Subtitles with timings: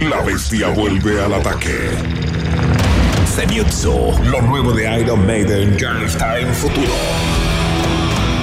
[0.00, 1.90] La bestia vuelve al ataque.
[3.26, 6.92] Zenitsu, lo nuevo de Iron Maiden ya está en futuro.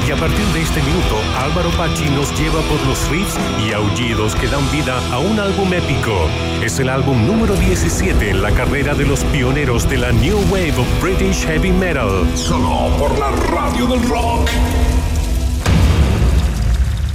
[0.07, 3.35] Y a partir de este minuto, Álvaro Pachi nos lleva por los riffs
[3.67, 6.29] y aullidos que dan vida a un álbum épico.
[6.61, 10.77] Es el álbum número 17 en la carrera de los pioneros de la New Wave
[10.77, 12.23] of British Heavy Metal.
[12.35, 14.47] Solo por la radio del rock.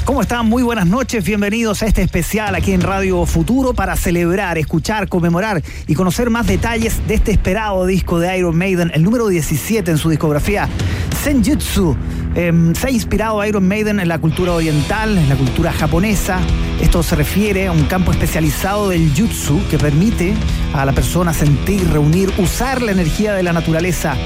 [0.04, 0.48] ¿Cómo están?
[0.48, 5.62] Muy buenas noches, bienvenidos a este especial aquí en Radio Futuro para celebrar, escuchar, conmemorar
[5.86, 9.98] y conocer más detalles de este esperado disco de Iron Maiden, el número 17 en
[9.98, 10.68] su discografía,
[11.22, 11.96] Senjutsu.
[12.34, 16.40] Em, se ha inspirado Iron Maiden en la cultura oriental, en la cultura japonesa.
[16.80, 20.34] Esto se refiere a un campo especializado del jutsu que permite
[20.74, 24.16] a la persona sentir, reunir, usar la energía de la naturaleza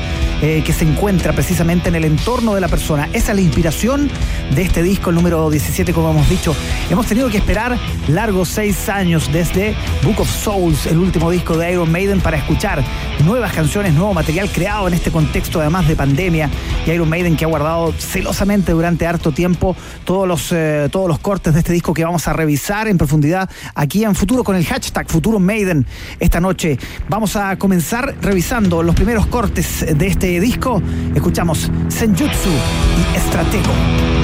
[0.42, 3.08] eh, que se encuentra precisamente en el entorno de la persona.
[3.12, 4.10] Esa es la inspiración
[4.54, 6.54] de este disco, el número 17, como hemos dicho.
[6.90, 7.78] Hemos tenido que esperar
[8.08, 12.84] largos seis años desde Book of Souls, el último disco de Iron Maiden, para escuchar
[13.24, 16.50] nuevas canciones, nuevo material creado en este contexto además de pandemia.
[16.86, 21.18] Y Iron Maiden que ha guardado celosamente durante harto tiempo todos los, eh, todos los
[21.18, 24.66] cortes de este disco que vamos a revisar en profundidad aquí en Futuro con el
[24.66, 25.86] hashtag Futuro Maiden
[26.20, 26.78] esta noche.
[27.08, 30.82] Vamos a comenzar revisando los primeros cortes de este disco,
[31.14, 34.15] escuchamos Senjutsu y Estratego.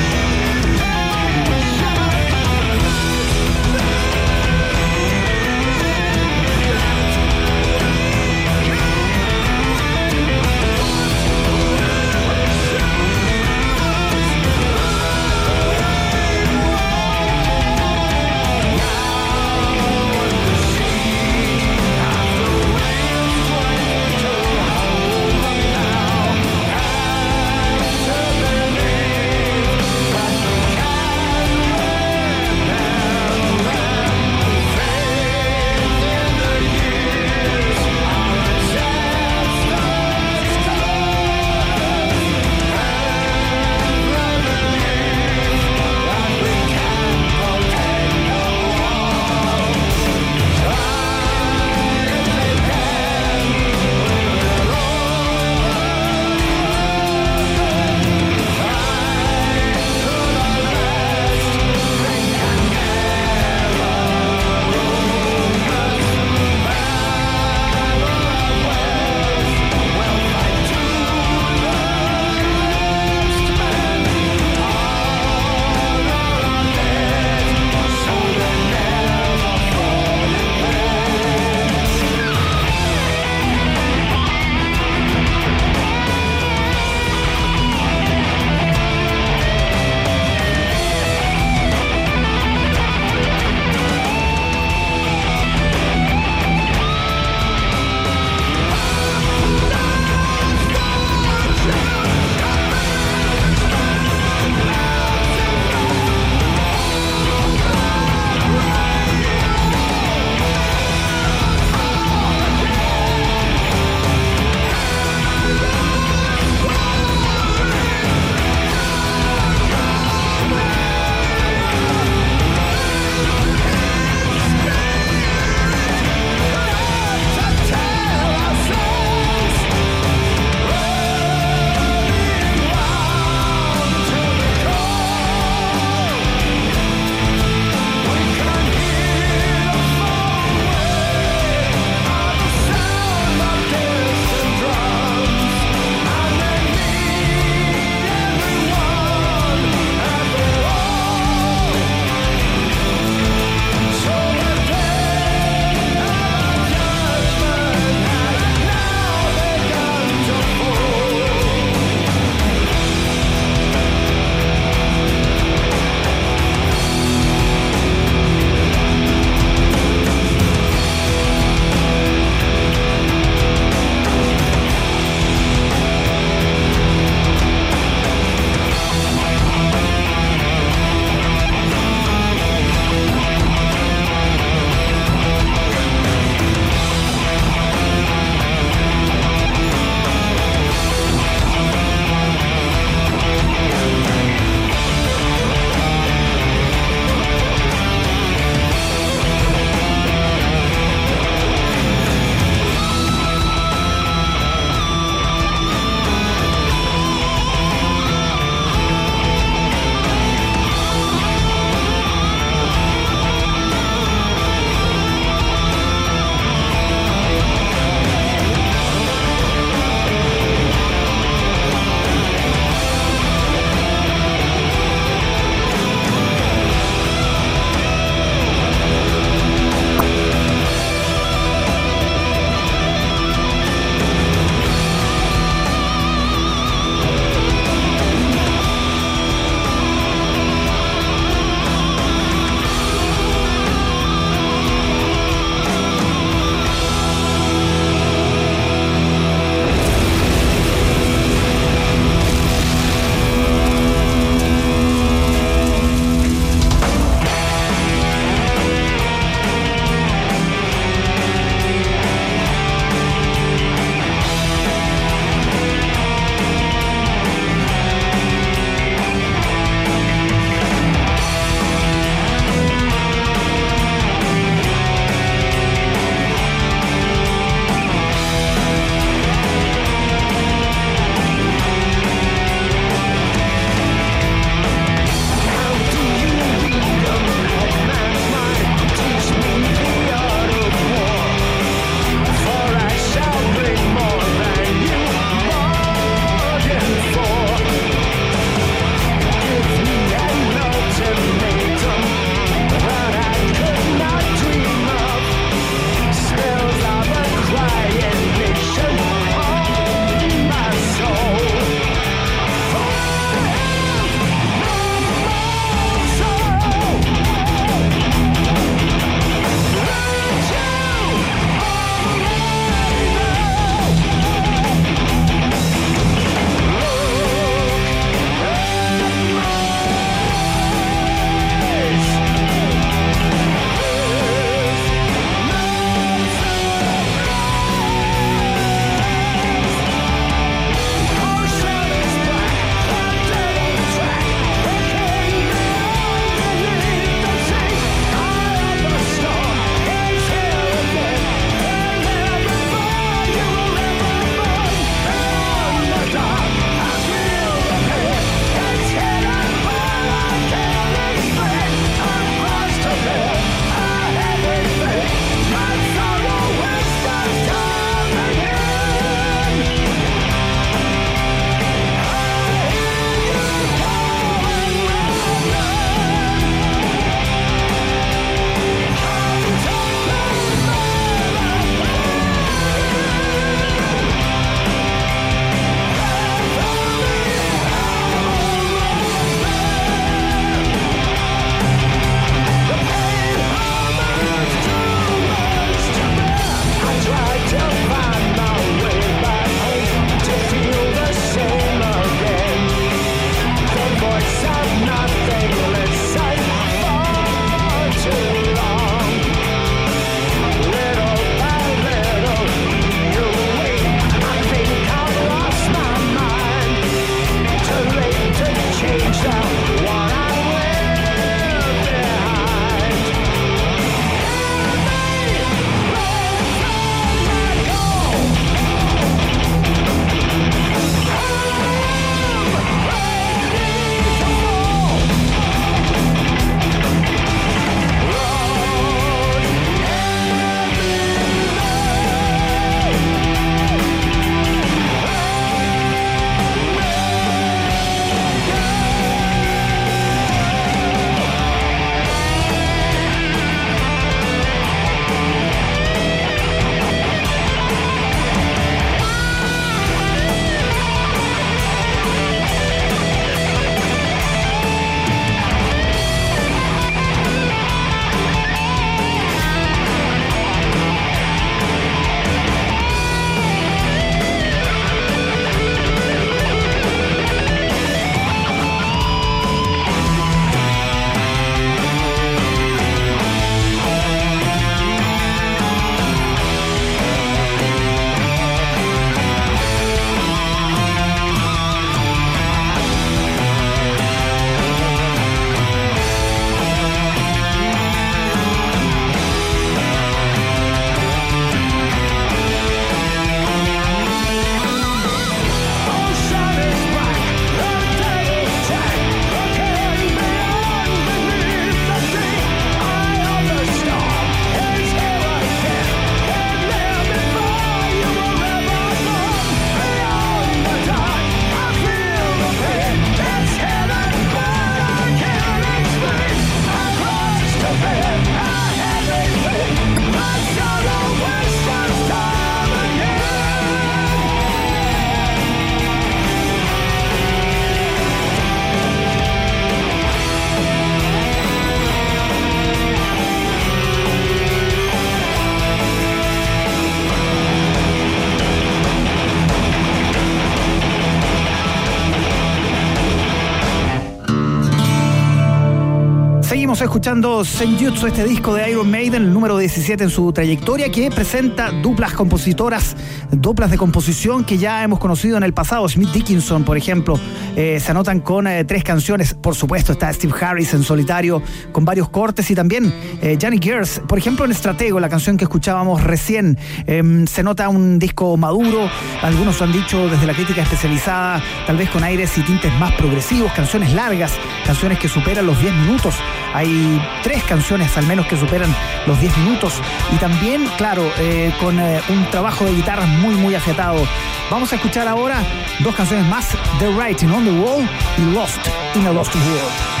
[557.01, 562.13] Escuchando Senjutsu, este disco de Iron Maiden, número 17 en su trayectoria, que presenta duplas
[562.13, 562.95] compositoras,
[563.31, 565.89] duplas de composición que ya hemos conocido en el pasado.
[565.89, 567.19] Smith Dickinson, por ejemplo,
[567.55, 569.33] eh, se anotan con eh, tres canciones.
[569.33, 571.41] Por supuesto, está Steve Harris en solitario,
[571.71, 572.93] con varios cortes, y también
[573.23, 576.55] eh, Johnny Gears, por ejemplo, en Estratego, la canción que escuchábamos recién.
[576.85, 578.87] Em, se nota un disco maduro,
[579.23, 583.51] algunos han dicho desde la crítica especializada, tal vez con aires y tintes más progresivos,
[583.53, 584.33] canciones largas,
[584.67, 586.13] canciones que superan los 10 minutos.
[586.53, 588.73] Hay tres canciones al menos que superan
[589.05, 589.81] los 10 minutos
[590.11, 594.03] y también, claro, eh, con eh, un trabajo de guitarra muy, muy afiatado.
[594.49, 595.43] Vamos a escuchar ahora
[595.79, 598.59] dos canciones más, The Writing on the Wall y Lost
[598.95, 600.00] in a Lost World.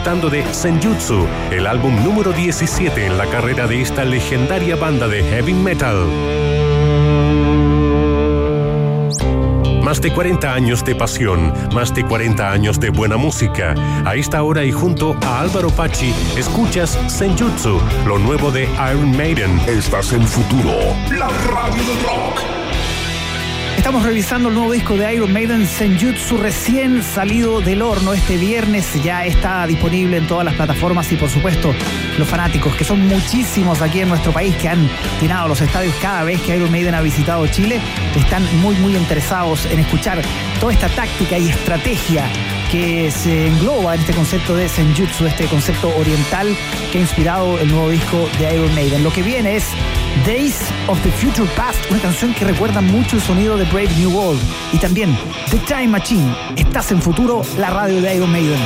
[0.00, 5.22] Disfrutando de Senjutsu, el álbum número 17 en la carrera de esta legendaria banda de
[5.22, 6.06] heavy metal.
[9.82, 13.74] Más de 40 años de pasión, más de 40 años de buena música.
[14.06, 19.60] A esta hora y junto a Álvaro Pachi, escuchas Senjutsu, lo nuevo de Iron Maiden.
[19.66, 20.72] Estás en Futuro,
[21.10, 22.59] la radio del rock.
[23.80, 28.86] Estamos revisando el nuevo disco de Iron Maiden, Senjutsu, recién salido del horno este viernes.
[29.02, 31.74] Ya está disponible en todas las plataformas y, por supuesto,
[32.18, 34.86] los fanáticos, que son muchísimos aquí en nuestro país, que han
[35.18, 37.80] llenado los estadios cada vez que Iron Maiden ha visitado Chile,
[38.14, 40.20] están muy, muy interesados en escuchar
[40.60, 42.30] toda esta táctica y estrategia
[42.70, 46.54] que se engloba en este concepto de Senjutsu, este concepto oriental
[46.92, 49.02] que ha inspirado el nuevo disco de Iron Maiden.
[49.02, 49.64] Lo que viene es
[50.24, 54.10] Days of the Future Past, una canción que recuerda mucho el sonido de Brave New
[54.10, 54.40] World.
[54.72, 55.16] Y también
[55.50, 58.60] The Time Machine, Estás en Futuro, la radio de Iron Maiden.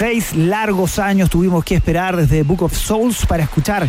[0.00, 3.86] Seis largos años tuvimos que esperar desde Book of Souls para escuchar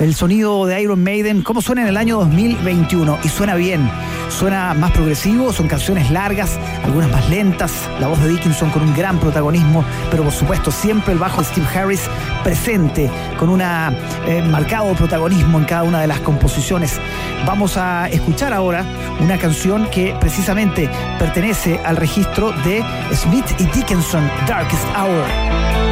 [0.00, 3.18] el sonido de Iron Maiden, cómo suena en el año 2021.
[3.22, 3.88] Y suena bien,
[4.32, 8.94] suena más progresivo, son canciones largas, algunas más lentas, la voz de Dickinson con un
[8.94, 12.08] gran protagonismo, pero por supuesto siempre el bajo de Steve Harris
[12.42, 16.98] presente, con un eh, marcado protagonismo en cada una de las composiciones.
[17.46, 18.84] Vamos a escuchar ahora
[19.20, 25.91] una canción que precisamente pertenece al registro de Smith y Dickinson, Darkest Hour.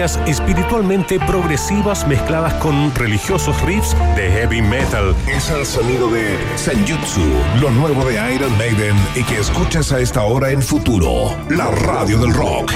[0.00, 5.14] Melodías espiritualmente progresivas mezcladas con religiosos riffs de heavy metal.
[5.28, 7.20] Es el sonido de Senjutsu,
[7.60, 12.18] lo nuevo de Iron Maiden y que escuchas a esta hora en futuro, la radio
[12.18, 12.72] del rock.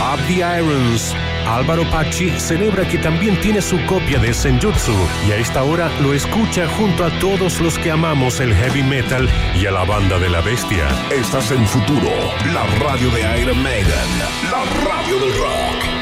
[0.00, 1.14] Up the Irons.
[1.50, 4.94] Álvaro Pachi celebra que también tiene su copia de Senjutsu
[5.26, 9.28] y a esta hora lo escucha junto a todos los que amamos el heavy metal
[9.56, 10.86] y a la banda de la bestia.
[11.10, 12.10] Estás en futuro,
[12.52, 14.18] la radio de Iron Maiden,
[14.50, 15.99] la radio del rock.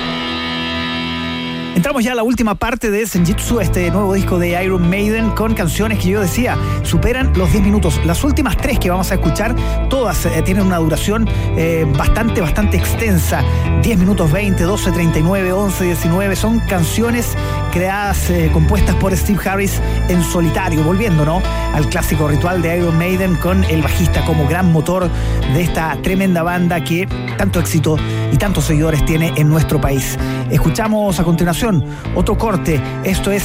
[1.79, 5.55] Entramos ya a la última parte de Senjutsu, este nuevo disco de Iron Maiden, con
[5.55, 8.01] canciones que yo decía superan los 10 minutos.
[8.05, 9.55] Las últimas tres que vamos a escuchar,
[9.89, 13.45] todas eh, tienen una duración eh, bastante, bastante extensa.
[13.81, 16.35] 10 minutos 20, 12, 39, 11, 19.
[16.35, 17.37] Son canciones
[17.73, 21.43] creadas, eh, compuestas por Steve Harris en solitario, volviendo ¿no?
[21.75, 25.09] al clásico ritual de Iron Maiden con el bajista como gran motor
[25.55, 27.07] de esta tremenda banda que
[27.37, 27.97] tanto éxito
[28.33, 30.19] y tantos seguidores tiene en nuestro país.
[30.51, 32.81] Escuchamos a continuación otro corte.
[33.05, 33.45] Esto es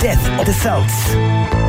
[0.00, 1.59] Death of the Cells.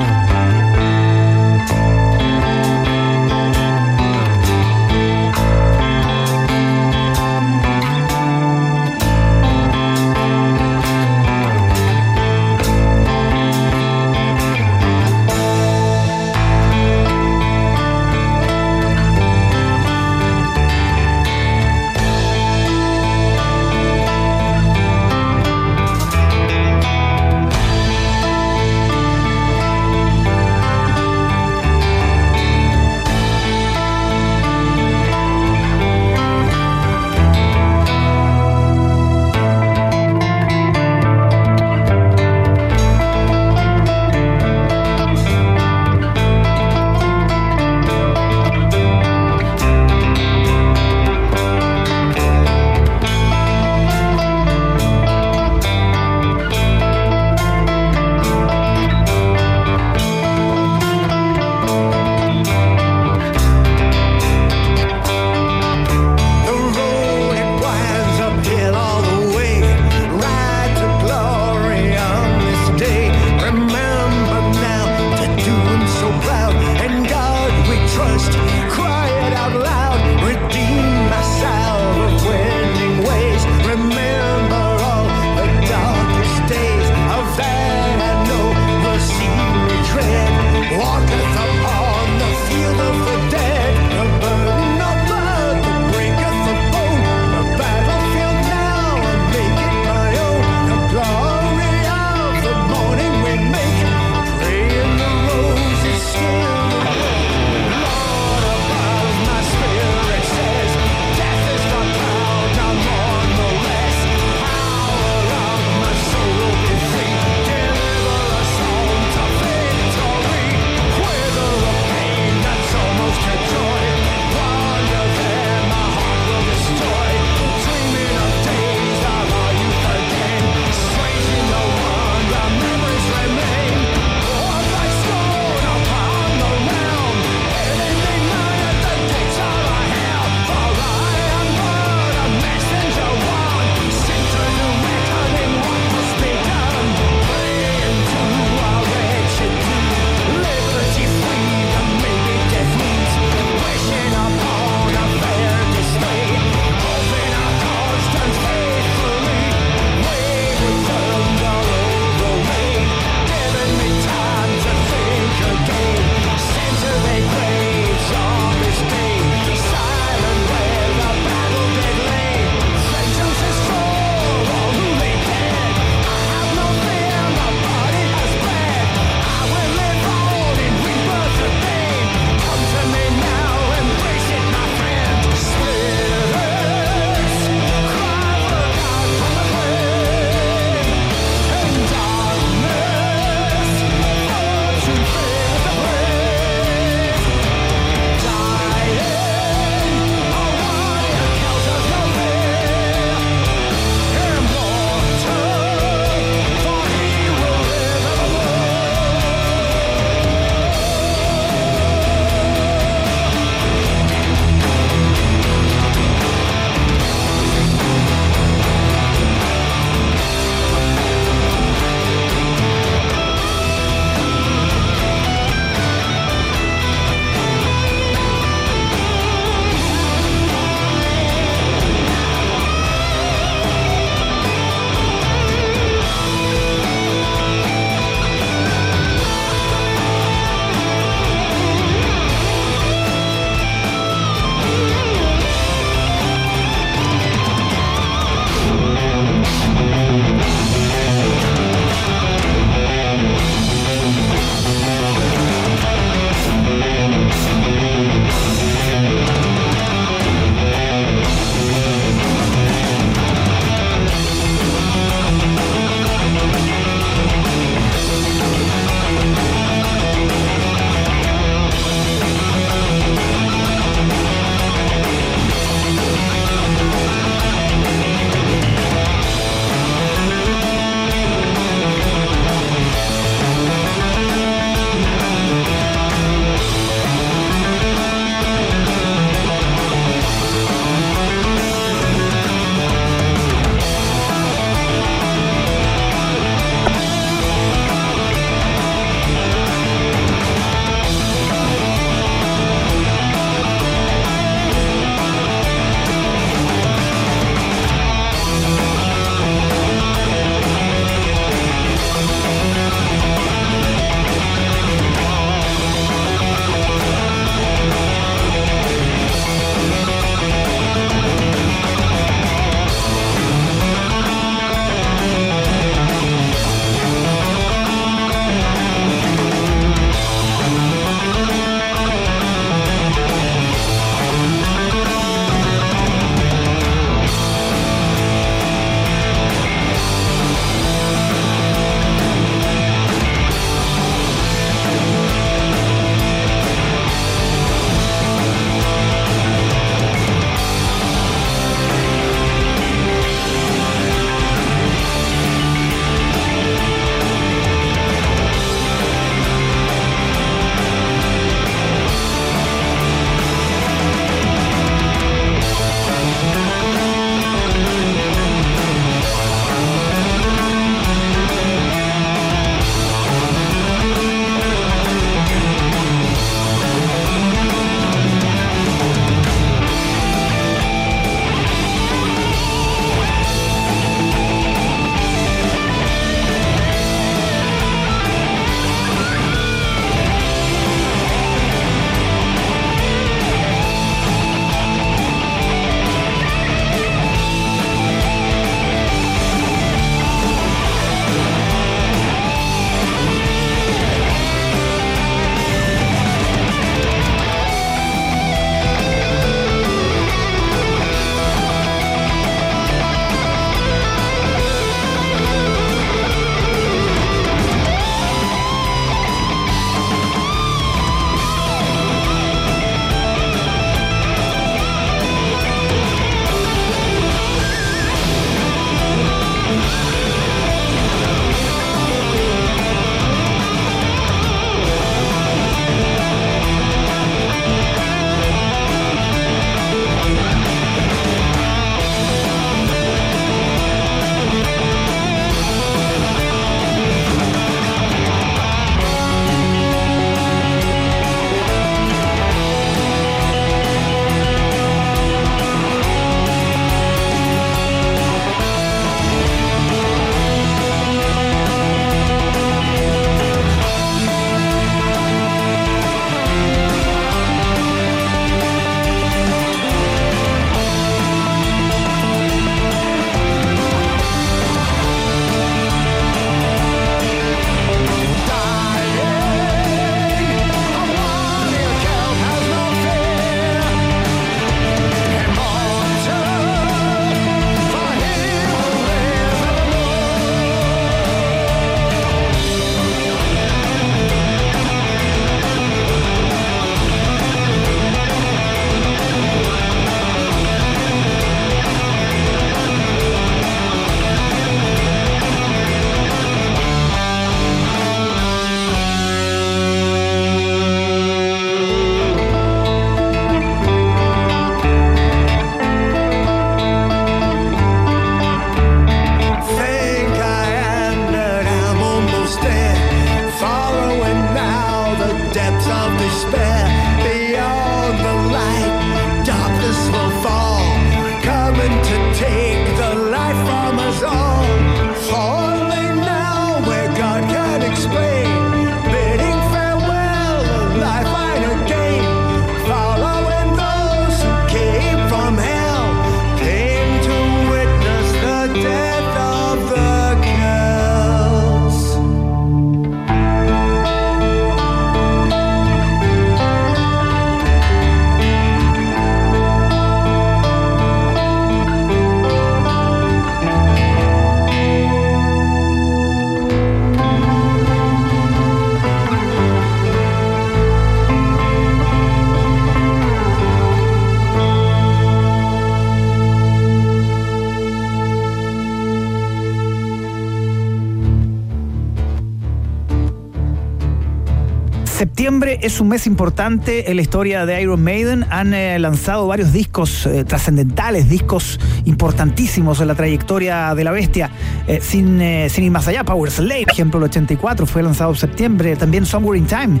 [585.84, 588.46] Es un mes importante en la historia de Iron Maiden.
[588.48, 594.50] Han eh, lanzado varios discos eh, trascendentales, discos importantísimos en la trayectoria de la bestia.
[594.88, 598.36] Eh, sin, sin ir más allá, Power Slave, por ejemplo, el 84 fue lanzado en
[598.36, 598.96] septiembre.
[598.96, 600.00] También Somewhere in Time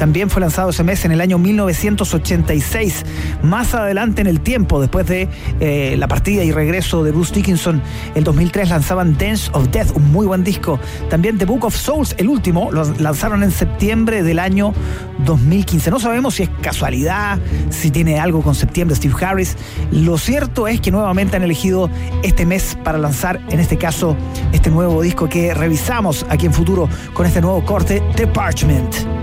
[0.00, 3.04] también fue lanzado ese mes en el año 1986.
[3.42, 5.28] Más adelante en el tiempo, después de
[5.98, 7.82] la partida y regreso de Bruce Dickinson,
[8.14, 10.80] el 2003 lanzaban Dance of Death, un muy buen disco.
[11.10, 14.72] También The Book of Souls, el último, lo lanzaron en septiembre del año
[15.26, 15.90] 2015.
[15.90, 17.38] No sabemos si es casualidad,
[17.68, 19.58] si tiene algo con septiembre Steve Harris.
[19.92, 21.90] Lo cierto es que nuevamente han elegido
[22.22, 24.16] este mes para lanzar, en este caso,
[24.52, 29.19] este nuevo disco que revisamos aquí en futuro con este nuevo corte, The Parchment.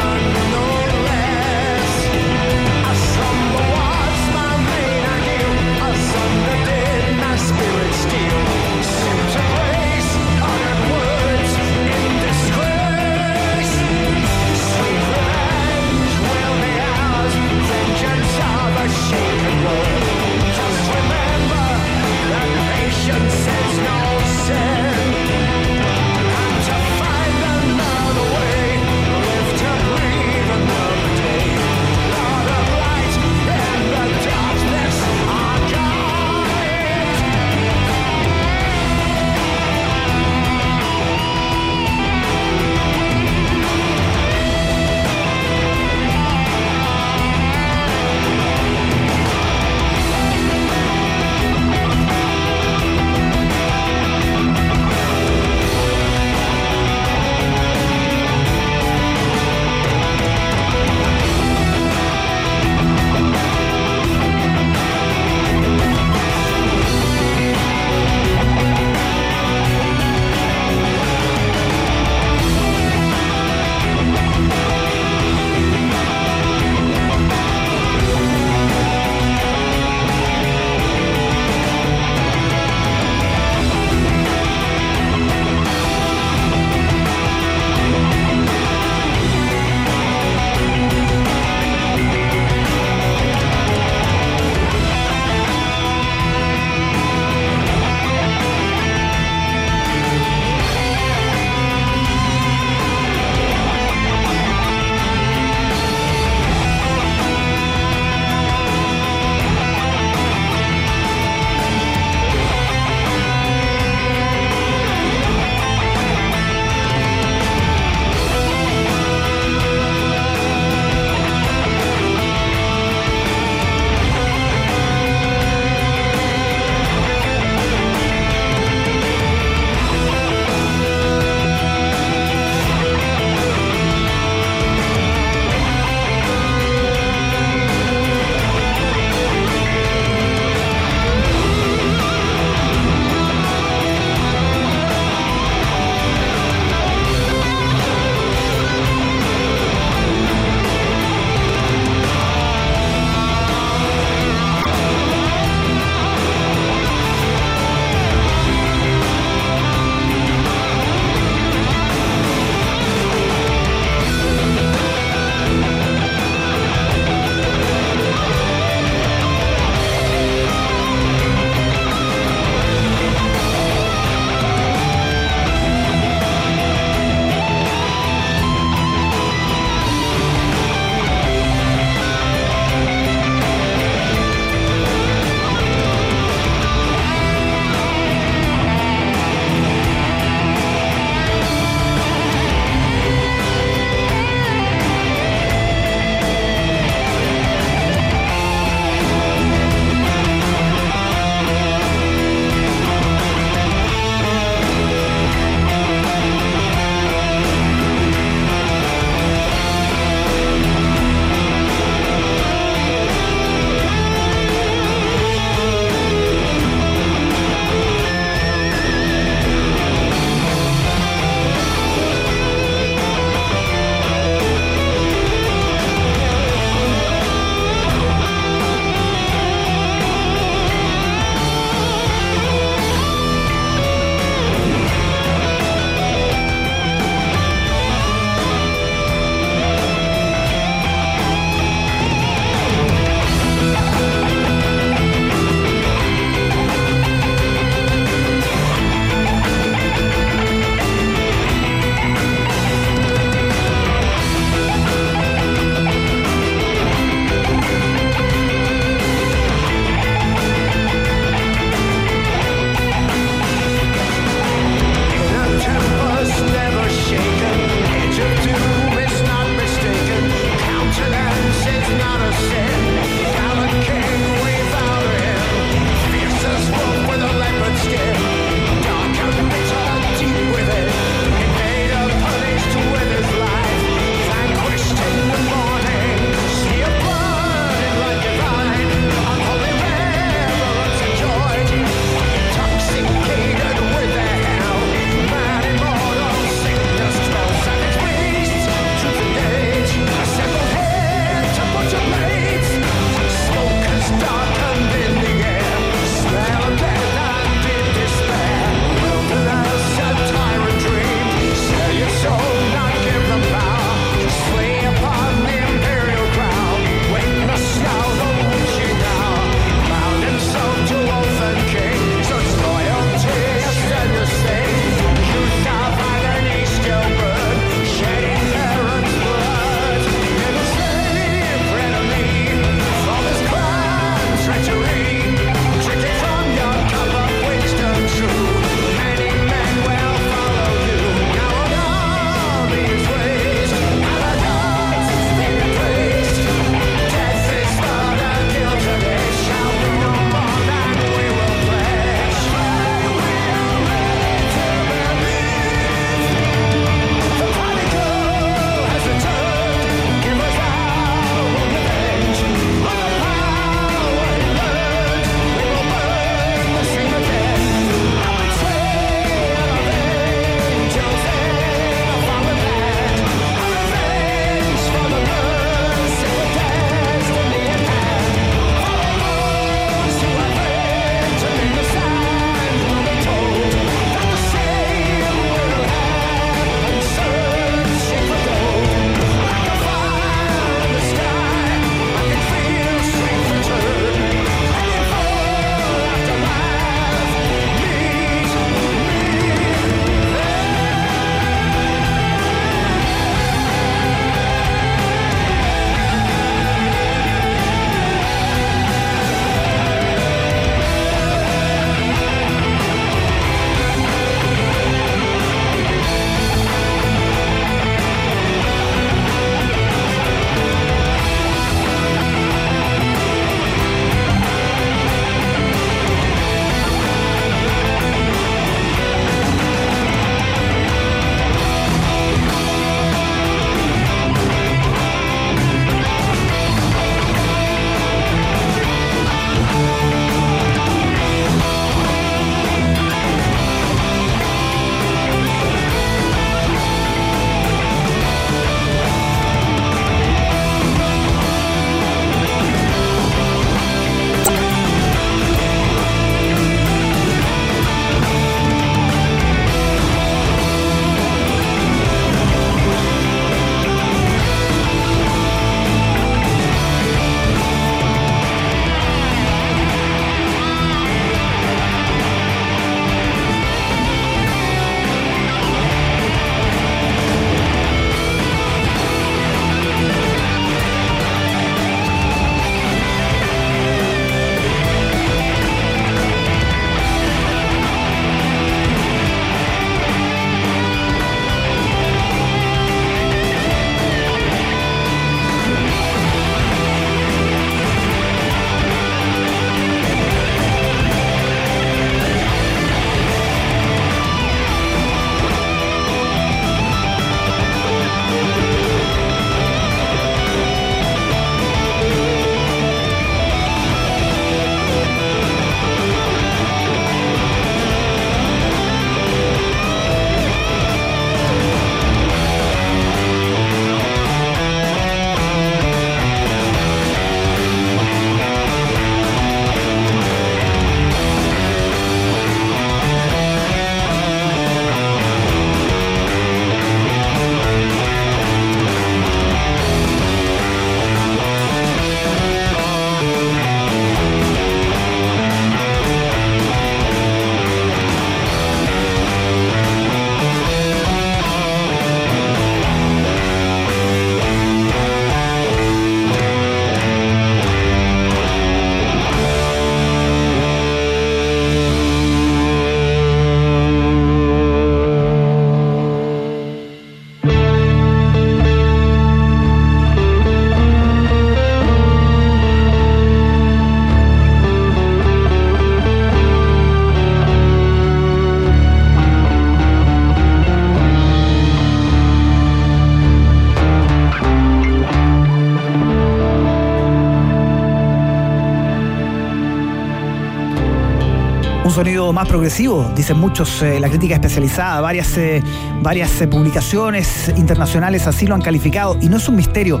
[592.32, 595.62] Más progresivo, dicen muchos, eh, la crítica especializada, varias, eh,
[596.02, 600.00] varias eh, publicaciones internacionales así lo han calificado y no es un misterio.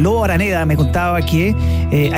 [0.00, 1.54] Lobo Araneda me contaba que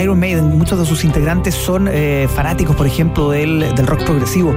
[0.00, 1.88] Iron Maiden, muchos de sus integrantes son
[2.34, 4.54] fanáticos, por ejemplo, del, rock progresivo.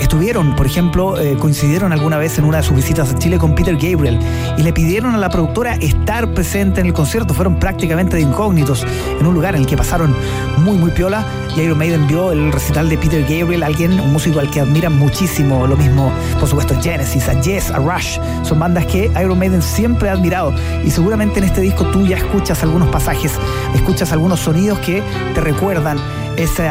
[0.00, 3.76] estuvieron, por ejemplo, coincidieron alguna vez en una de sus visitas a Chile con Peter
[3.76, 4.18] Gabriel
[4.56, 7.34] y le pidieron a la productora estar presente en el concierto.
[7.34, 8.84] Fueron prácticamente de incógnitos
[9.20, 10.14] en un lugar en el que pasaron
[10.58, 11.26] muy, muy piola
[11.56, 15.66] Iron Maiden vio el recital de Peter Gabriel, alguien, un músico al que admiran muchísimo,
[15.66, 20.08] lo mismo, por supuesto, Genesis, a Yes, a Rush, son bandas que Iron Maiden siempre
[20.08, 20.52] ha admirado.
[20.84, 23.32] Y seguramente en este disco tú ya escuchas algunos pasajes,
[23.74, 25.02] escuchas algunos sonidos que
[25.34, 25.98] te recuerdan
[26.36, 26.68] ese,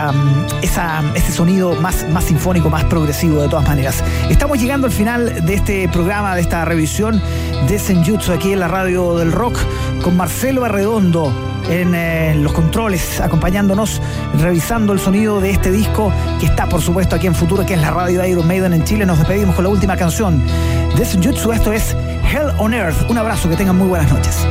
[0.61, 4.03] ese sonido más sinfónico, más progresivo de todas maneras.
[4.29, 7.21] Estamos llegando al final de este programa, de esta revisión
[7.67, 9.57] de Senjutsu aquí en la radio del rock
[10.03, 11.33] con Marcelo Arredondo
[11.69, 14.01] en eh, los controles, acompañándonos,
[14.39, 17.81] revisando el sonido de este disco que está, por supuesto, aquí en Futuro, que es
[17.81, 19.05] la radio de Iron Maiden en Chile.
[19.05, 20.43] Nos despedimos con la última canción
[20.97, 21.51] de Senjutsu.
[21.51, 21.95] Esto es
[22.31, 23.09] Hell on Earth.
[23.09, 24.45] Un abrazo, que tengan muy buenas noches.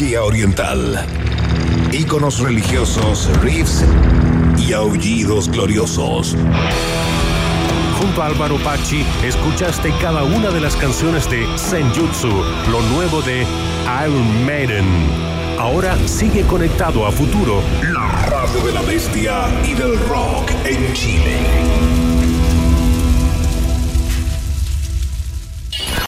[0.00, 1.06] Mitología oriental,
[1.92, 3.84] íconos religiosos, riffs
[4.56, 6.34] y aullidos gloriosos.
[7.98, 12.30] Junto a Álvaro Pachi, escuchaste cada una de las canciones de Senjutsu,
[12.70, 13.46] lo nuevo de
[14.06, 14.86] Iron Maiden.
[15.58, 17.60] Ahora sigue conectado a futuro.
[17.92, 22.19] La radio de la bestia y del rock en Chile.